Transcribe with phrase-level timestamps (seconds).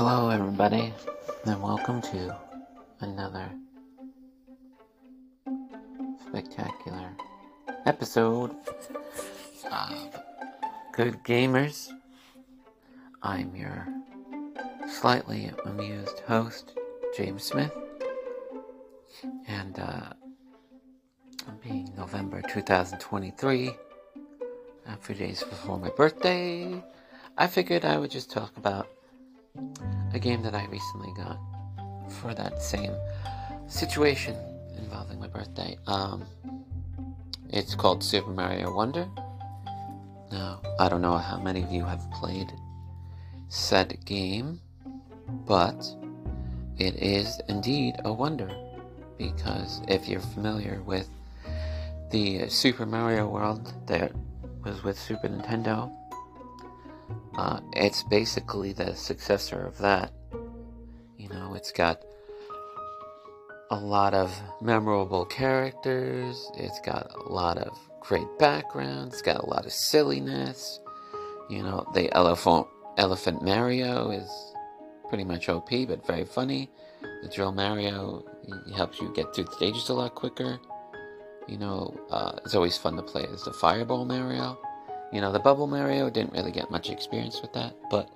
[0.00, 0.94] Hello, everybody,
[1.44, 2.36] and welcome to
[3.00, 3.50] another
[6.28, 7.10] spectacular
[7.84, 8.54] episode
[9.72, 10.22] of
[10.92, 11.88] Good Gamers.
[13.24, 13.88] I'm your
[14.88, 16.78] slightly amused host,
[17.16, 17.72] James Smith,
[19.48, 20.12] and uh,
[21.60, 23.72] being November 2023,
[24.86, 26.84] a few days before my birthday,
[27.36, 28.88] I figured I would just talk about
[30.12, 31.38] a game that I recently got
[32.20, 32.92] for that same
[33.68, 34.36] situation
[34.76, 35.76] involving my birthday.
[35.86, 36.24] Um,
[37.50, 39.08] it's called Super Mario Wonder.
[40.30, 42.52] Now, I don't know how many of you have played
[43.48, 44.60] said game,
[45.46, 45.86] but
[46.78, 48.50] it is indeed a wonder
[49.16, 51.08] because if you're familiar with
[52.10, 54.12] the Super Mario World that
[54.64, 55.90] was with Super Nintendo,
[57.36, 60.12] uh, it's basically the successor of that.
[61.16, 62.02] You know, it's got
[63.70, 69.46] a lot of memorable characters, it's got a lot of great backgrounds, it's got a
[69.46, 70.80] lot of silliness.
[71.48, 74.28] You know, the elephant elephant Mario is
[75.08, 76.70] pretty much OP but very funny.
[77.22, 78.24] The drill Mario
[78.66, 80.58] he helps you get through the stages a lot quicker.
[81.46, 84.58] You know, uh, it's always fun to play as the Fireball Mario.
[85.12, 88.10] You know, the Bubble Mario didn't really get much experience with that, but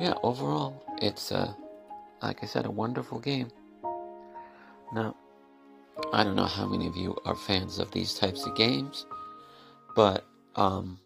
[0.00, 1.52] yeah, overall, it's, uh,
[2.22, 3.50] like I said, a wonderful game.
[4.94, 5.14] Now,
[6.12, 9.06] I don't know how many of you are fans of these types of games,
[9.94, 10.98] but um,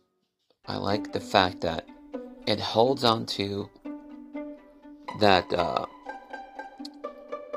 [0.67, 1.89] I like the fact that
[2.47, 3.69] it holds on to
[5.19, 5.86] that uh,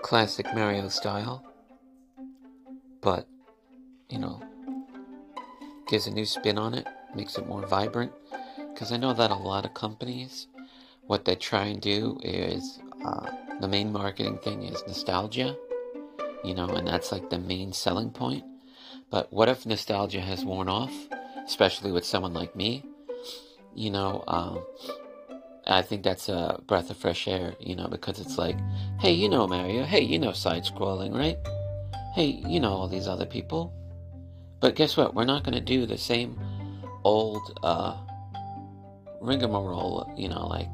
[0.01, 1.43] classic Mario style,
[3.01, 3.27] but
[4.09, 4.41] you know,
[5.87, 8.11] gives a new spin on it makes it more vibrant.
[8.73, 10.47] Because I know that a lot of companies,
[11.07, 15.55] what they try and do is uh, the main marketing thing is nostalgia,
[16.43, 18.43] you know, and that's like the main selling point.
[19.09, 20.93] But what if nostalgia has worn off,
[21.45, 22.83] especially with someone like me?
[23.75, 24.63] You know, um,
[25.65, 28.57] I think that's a breath of fresh air, you know, because it's like,
[28.99, 31.37] hey, you know Mario, hey, you know side scrolling, right?
[32.15, 33.73] Hey, you know all these other people.
[34.59, 35.13] But guess what?
[35.13, 36.39] We're not going to do the same
[37.03, 37.97] old uh,
[39.21, 40.69] rigmarole, you know, like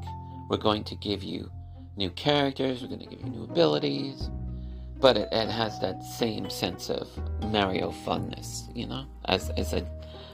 [0.48, 1.50] we're going to give you
[1.96, 4.30] new characters, we're going to give you new abilities,
[4.98, 7.08] but it, it has that same sense of
[7.50, 9.84] Mario funness, you know, as, as I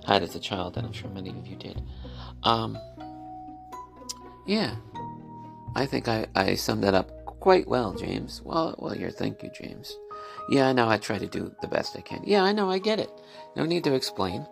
[0.07, 1.83] had as a child, and I'm sure many of you did.
[2.43, 2.79] Um,
[4.47, 4.77] yeah,
[5.75, 8.43] I think I, I summed that up quite well, James.
[8.45, 9.97] Well, well, here, thank you, James.
[10.49, 12.23] Yeah, I know I try to do the best I can.
[12.25, 13.11] Yeah, I know, I get it.
[13.57, 14.47] No need to explain.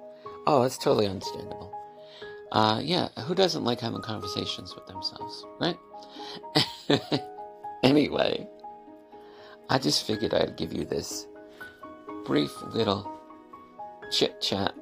[0.47, 1.73] Oh, it's totally understandable.
[2.53, 5.77] Uh, yeah, who doesn't like having conversations with themselves, right?
[7.83, 8.47] anyway,
[9.69, 11.27] I just figured I'd give you this
[12.25, 13.11] brief little
[14.13, 14.75] chit chat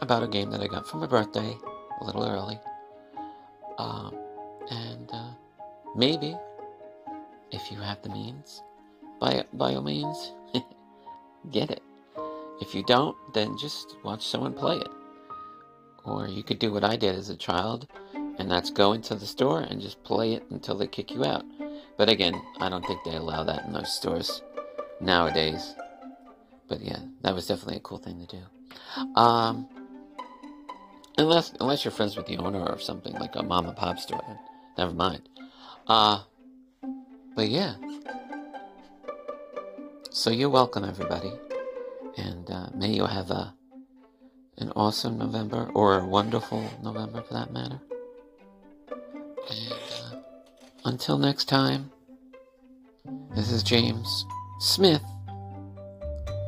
[0.00, 1.56] about a game that I got for my birthday
[2.00, 2.58] a little early.
[3.78, 4.16] Um,
[4.70, 5.30] and uh,
[5.96, 6.36] maybe,
[7.50, 8.62] if you have the means,
[9.20, 10.32] by, by all means,
[11.50, 11.82] get it.
[12.62, 14.88] If you don't, then just watch someone play it.
[16.04, 19.26] Or you could do what I did as a child, and that's go into the
[19.26, 21.44] store and just play it until they kick you out.
[21.98, 24.42] But again, I don't think they allow that in those stores
[25.00, 25.74] nowadays.
[26.68, 29.20] But yeah, that was definitely a cool thing to do.
[29.20, 29.68] Um,
[31.18, 34.38] unless unless you're friends with the owner or something like a mom and pop store,
[34.78, 35.28] never mind.
[35.88, 36.22] Uh,
[37.34, 37.74] but yeah.
[40.12, 41.32] So you're welcome, everybody.
[42.16, 43.54] And uh, may you have a
[44.58, 47.80] an awesome November, or a wonderful November for that matter.
[49.50, 50.16] And uh,
[50.84, 51.90] until next time,
[53.34, 54.26] this is James
[54.60, 55.02] Smith,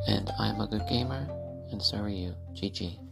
[0.07, 1.27] and I'm a good gamer,
[1.71, 2.35] and so are you.
[2.53, 3.04] GG.